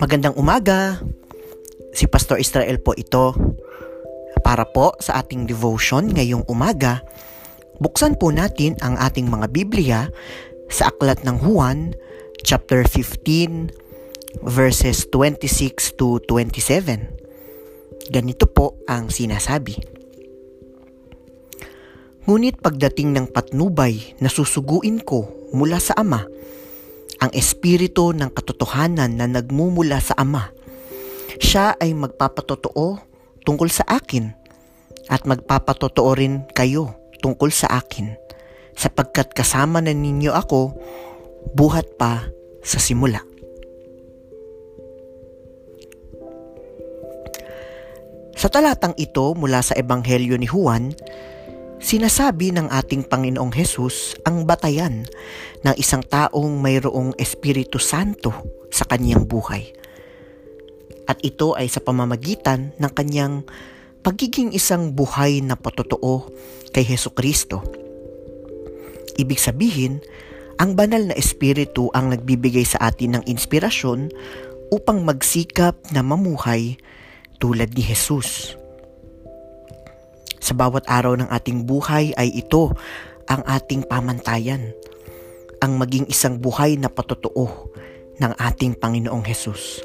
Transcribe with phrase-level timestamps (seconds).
[0.00, 1.00] Magandang umaga.
[1.96, 3.32] Si Pastor Israel po ito.
[4.44, 7.00] Para po sa ating devotion ngayong umaga,
[7.80, 10.00] buksan po natin ang ating mga Biblia
[10.68, 11.96] sa aklat ng Juan,
[12.44, 18.12] chapter 15, verses 26 to 27.
[18.12, 19.99] Ganito po ang sinasabi.
[22.30, 26.22] Ngunit pagdating ng patnubay, nasusuguin ko mula sa Ama
[27.18, 30.54] ang espiritu ng katotohanan na nagmumula sa Ama.
[31.42, 33.02] Siya ay magpapatotoo
[33.42, 34.30] tungkol sa akin
[35.10, 38.14] at magpapatotoo rin kayo tungkol sa akin
[38.78, 40.78] sapagkat kasama na ninyo ako
[41.58, 42.30] buhat pa
[42.62, 43.26] sa simula.
[48.38, 50.94] Sa talatang ito mula sa Ebanghelyo ni Juan,
[51.80, 55.08] Sinasabi ng ating Panginoong Hesus ang batayan
[55.64, 58.36] ng isang taong mayroong Espiritu Santo
[58.68, 59.72] sa kanyang buhay.
[61.08, 63.48] At ito ay sa pamamagitan ng kanyang
[64.04, 66.28] pagiging isang buhay na patotoo
[66.68, 67.64] kay Heso Kristo.
[69.16, 70.04] Ibig sabihin,
[70.60, 74.12] ang banal na espiritu ang nagbibigay sa atin ng inspirasyon
[74.68, 76.76] upang magsikap na mamuhay
[77.40, 78.59] tulad ni Jesus.
[80.50, 82.74] Sa bawat araw ng ating buhay ay ito
[83.30, 84.74] ang ating pamantayan,
[85.62, 87.70] ang maging isang buhay na patotoo
[88.18, 89.78] ng ating Panginoong Hesus.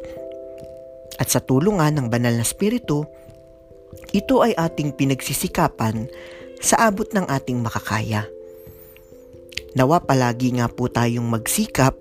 [1.22, 3.06] At sa tulungan ng banal na spirito,
[4.10, 6.10] ito ay ating pinagsisikapan
[6.58, 8.26] sa abot ng ating makakaya.
[9.78, 11.94] Nawa palagi nga po tayong magsikap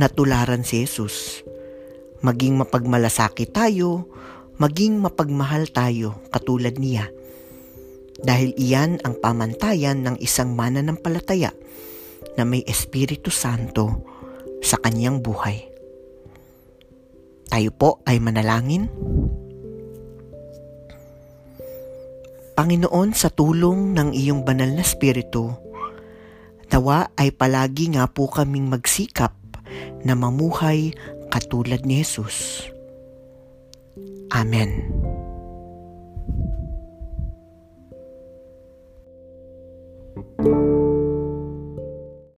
[0.00, 1.44] na tularan si Jesus.
[2.24, 4.08] Maging mapagmalasakit tayo,
[4.56, 7.12] maging mapagmahal tayo katulad niya
[8.22, 11.54] dahil iyan ang pamantayan ng isang mananampalataya
[12.34, 14.02] na may Espiritu Santo
[14.62, 15.68] sa kanyang buhay.
[17.48, 18.90] Tayo po ay manalangin.
[22.58, 25.54] Panginoon, sa tulong ng iyong banal na Espiritu,
[26.74, 29.32] nawa ay palagi nga po kaming magsikap
[30.02, 30.90] na mamuhay
[31.30, 32.66] katulad ni Jesus.
[34.34, 34.97] Amen.